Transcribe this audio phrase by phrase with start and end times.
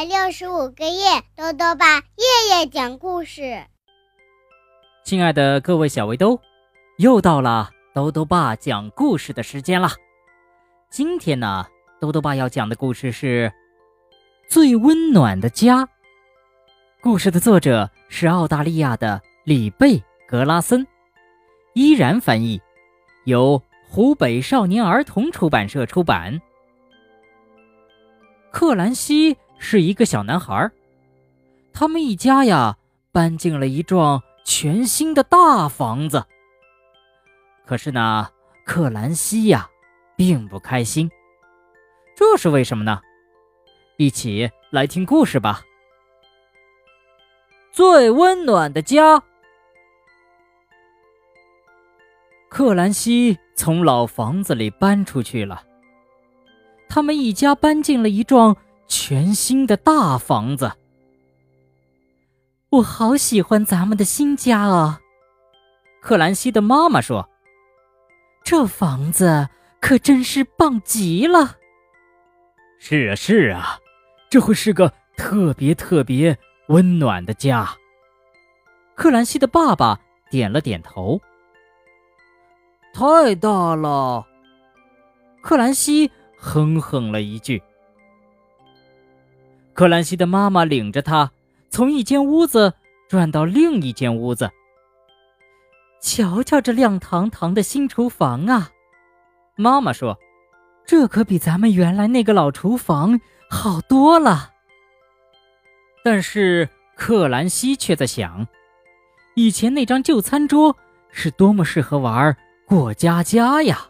[0.00, 3.66] 百六十五个夜，豆豆爸夜夜讲故事。
[5.04, 6.40] 亲爱的各位小围兜，
[6.96, 9.90] 又到了豆豆爸讲故事的时间了。
[10.88, 11.66] 今天呢，
[12.00, 13.52] 豆豆爸要讲的故事是
[14.50, 15.84] 《最温暖的家》。
[17.02, 20.86] 故事的作者是澳大利亚的里贝·格拉森，
[21.74, 22.58] 依然翻译，
[23.24, 26.40] 由湖北少年儿童出版社出版。
[28.50, 30.68] 克兰西是一个小男孩，
[31.72, 32.76] 他们一家呀
[33.12, 36.24] 搬进了一幢全新的大房子。
[37.66, 38.28] 可是呢，
[38.64, 39.68] 克兰西呀
[40.16, 41.08] 并不开心，
[42.16, 43.00] 这是为什么呢？
[43.98, 45.62] 一起来听故事吧。
[47.70, 49.22] 最温暖的家，
[52.48, 55.62] 克兰西从老房子里搬出去了。
[56.88, 58.56] 他们一家搬进了一幢
[58.90, 60.72] 全新的大房子。
[62.70, 65.00] 我好喜欢咱们的新家啊！
[66.02, 67.30] 克兰西的妈妈说
[68.42, 69.48] ：“这房子
[69.80, 71.56] 可真是棒极了。”
[72.80, 73.78] 是啊，是啊，
[74.28, 76.36] 这会是个特别特别
[76.68, 77.68] 温暖的家。
[78.96, 79.98] 克兰西的爸爸
[80.30, 81.20] 点了点头。
[82.92, 84.26] 太大了，
[85.42, 86.10] 克兰西。
[86.36, 87.62] 哼哼了一句，
[89.80, 91.32] 克兰西的妈妈领着他
[91.70, 92.74] 从一间屋子
[93.08, 94.50] 转到另一间屋子。
[96.02, 98.72] 瞧瞧这亮堂堂的新厨房啊！
[99.56, 100.18] 妈妈说
[100.84, 104.50] ：“这可比咱们原来那个老厨房好多了。”
[106.04, 108.46] 但是克兰西却在想，
[109.34, 110.76] 以前那张旧餐桌
[111.10, 112.36] 是多么适合玩
[112.66, 113.88] 过家家呀！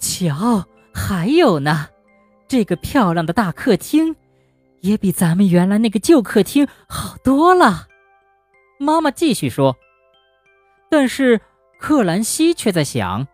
[0.00, 0.66] 瞧。
[0.92, 1.88] 还有呢，
[2.48, 4.14] 这个漂亮的大客厅，
[4.84, 7.88] 也比咱们原来那个旧客厅好多了。
[8.78, 9.74] 妈妈继续说。
[10.90, 11.40] 但是
[11.80, 13.26] 克兰西却在想，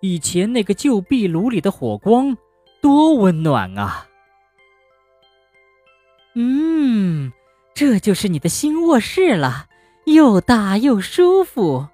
[0.00, 2.36] 以前那个旧壁炉里的火光
[2.80, 4.06] 多温暖啊！
[6.34, 7.30] 嗯，
[7.74, 9.66] 这就是你的新卧室了，
[10.06, 11.86] 又大又舒服。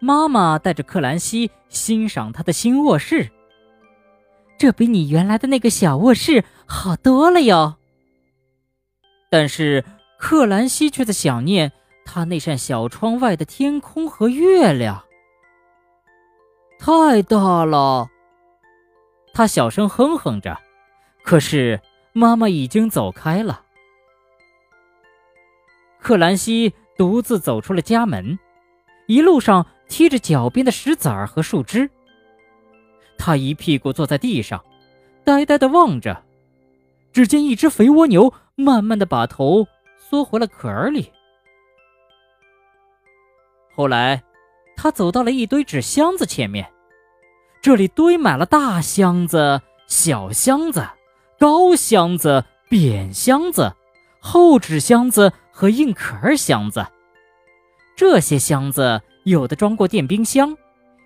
[0.00, 3.30] 妈妈带着克兰西欣赏她的新卧室。
[4.58, 7.76] 这比你原来的那个小卧室好多了哟。
[9.28, 9.84] 但是
[10.18, 11.72] 克兰西却在想念
[12.04, 15.04] 他那扇小窗外的天空和月亮。
[16.78, 18.08] 太大了，
[19.34, 20.56] 他小声哼哼着。
[21.24, 21.80] 可是
[22.12, 23.64] 妈妈已经走开了。
[25.98, 28.38] 克兰西独自走出了家门，
[29.06, 31.90] 一路上踢着脚边的石子儿和树枝。
[33.18, 34.64] 他一屁股坐在地上，
[35.24, 36.22] 呆呆地望着。
[37.12, 39.66] 只见一只肥蜗牛慢慢的把头
[39.96, 41.12] 缩回了壳里。
[43.74, 44.22] 后来，
[44.76, 46.70] 他走到了一堆纸箱子前面，
[47.62, 50.86] 这里堆满了大箱子、小箱子、
[51.38, 53.72] 高箱子、扁箱子、
[54.20, 56.86] 厚纸箱子和硬壳箱子。
[57.96, 60.56] 这些箱子有的装过电冰箱，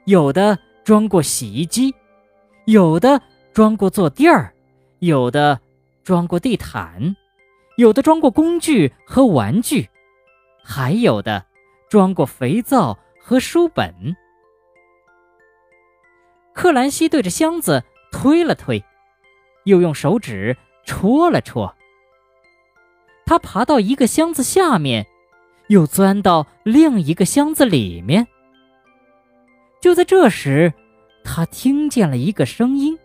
[0.07, 1.95] 有的装过洗衣机。
[2.67, 3.21] 有的
[3.53, 4.55] 装过坐垫儿，
[5.01, 5.61] 有的
[6.05, 7.17] 装过地毯，
[7.77, 9.89] 有的装过工具和玩具，
[10.63, 11.47] 还有的
[11.89, 14.15] 装过肥皂和书本。
[16.53, 17.83] 克兰西对着箱子
[18.13, 18.85] 推了推，
[19.65, 21.75] 又用手指戳了戳。
[23.27, 25.07] 他爬到一个箱子下面，
[25.69, 28.29] 又钻到另一个箱子里面。
[29.81, 30.73] 就在这时。
[31.27, 32.99] 他听见了一个声音：“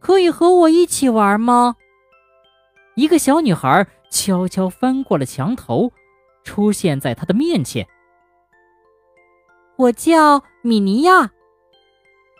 [0.00, 1.76] 可以和我一起玩吗？”
[2.96, 5.92] 一个小女孩悄悄翻过了墙头，
[6.42, 7.86] 出现在他的面前。
[9.76, 11.30] “我叫米尼亚。”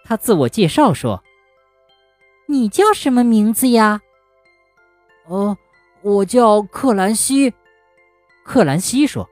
[0.05, 1.23] 他自我介绍说。
[2.49, 4.01] “你叫什么名字呀
[5.29, 5.57] ？”“哦，
[6.03, 7.55] 我叫克兰西。”
[8.45, 9.29] 克兰西说。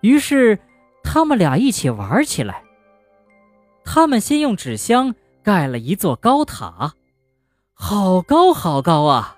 [0.00, 0.58] 于是，
[1.04, 2.64] 他们俩一起玩起来。
[3.84, 5.14] 他们先用纸箱
[5.50, 6.94] 盖了一座高塔，
[7.74, 9.36] 好高好高啊！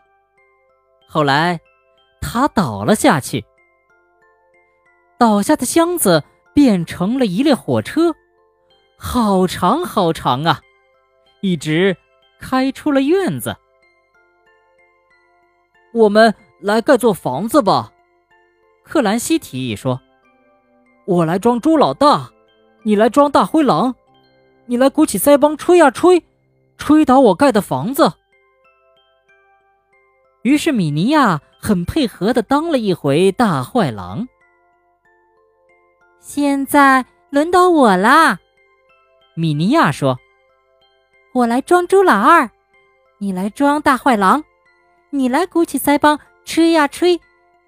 [1.09, 1.59] 后来，
[2.21, 3.43] 塔倒了下去，
[5.17, 6.23] 倒下的箱子
[6.53, 8.15] 变成了一列火车，
[8.99, 10.61] 好长好长啊，
[11.41, 11.97] 一直
[12.39, 13.57] 开出了院子。
[15.95, 17.91] 我们来盖座房子吧，
[18.85, 19.99] 克兰西提议说
[21.09, 22.31] ：“我来装猪老大，
[22.83, 23.95] 你来装大灰狼。”
[24.73, 26.25] 你来鼓起腮帮吹呀吹，
[26.79, 28.11] 吹倒我盖的房子，
[30.41, 34.27] 于是米尼亚很配合的当了一回大坏狼。
[36.21, 38.39] 现在轮到我啦，
[39.35, 40.19] 米尼亚说
[41.35, 42.49] ：“我来装猪老二，
[43.19, 44.43] 你来装大坏狼，
[45.11, 47.21] 你来鼓起腮帮吹呀吹，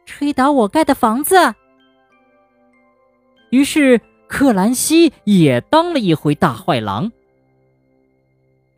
[0.06, 1.54] 吹倒我盖的房子。”
[3.52, 4.00] 于是
[4.34, 7.12] 克兰西也当了一回大坏狼。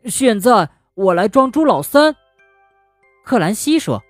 [0.05, 2.15] 现在我来装猪老三。
[3.25, 4.03] 克兰西说：“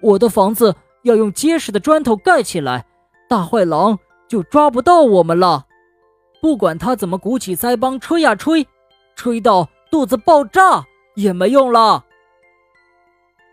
[0.00, 2.86] 我的房子要用结实的砖头盖起来，
[3.28, 3.98] 大坏狼
[4.28, 5.66] 就抓不到我们了。
[6.40, 8.66] 不管他怎么鼓起腮帮吹呀吹，
[9.14, 10.86] 吹到肚子爆炸
[11.16, 12.02] 也没用了。”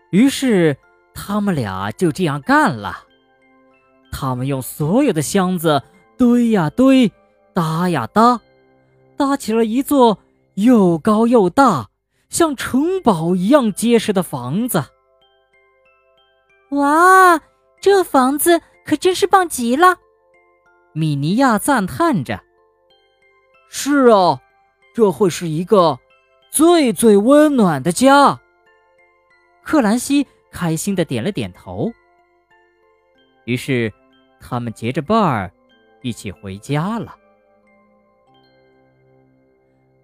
[0.08, 0.74] 于是
[1.12, 3.04] 他们俩就这样干了。
[4.10, 5.82] 他们用所有的箱子
[6.16, 7.10] 堆呀堆，
[7.52, 8.40] 搭呀搭，
[9.16, 10.18] 搭起了一座
[10.54, 11.90] 又高又大。
[12.30, 14.82] 像城堡一样结实的房子，
[16.70, 17.40] 哇，
[17.80, 19.98] 这房子可真是棒极了！
[20.92, 22.42] 米尼亚赞叹着。
[23.68, 24.40] 是啊，
[24.92, 26.00] 这会是一个
[26.50, 28.40] 最最温暖的家。
[29.62, 31.92] 克兰西开心的点了点头。
[33.44, 33.92] 于是，
[34.40, 35.52] 他们结着伴儿
[36.04, 37.16] 一起回家了。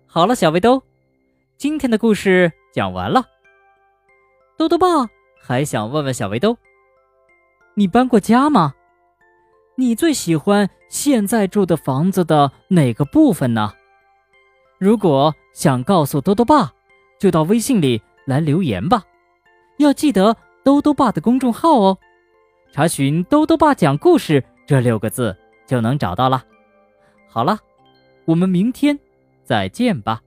[0.06, 0.82] 好了，小围兜。
[1.58, 3.22] 今天的故事讲完了，
[4.56, 4.86] 兜兜爸
[5.38, 6.56] 还想问问小围兜：
[7.74, 8.74] 你搬过家吗？
[9.76, 13.74] 你最喜欢现在住的房子的哪个部分呢？
[14.78, 16.72] 如果想告诉兜兜爸，
[17.18, 19.04] 就到微信里来留言吧，
[19.76, 21.98] 要记得兜兜爸的公众号哦，
[22.72, 25.36] 查询“兜兜爸讲故事”这六个字
[25.70, 26.44] 就能找到了。
[27.28, 27.56] 好了，
[28.24, 28.98] 我们明天
[29.44, 30.20] 再见吧。